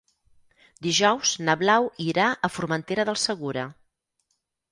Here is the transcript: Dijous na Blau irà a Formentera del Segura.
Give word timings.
Dijous 0.85 1.33
na 1.49 1.55
Blau 1.63 1.89
irà 2.07 2.31
a 2.49 2.51
Formentera 2.55 3.07
del 3.11 3.21
Segura. 3.27 3.67